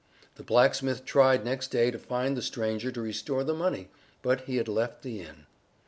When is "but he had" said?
4.23-4.67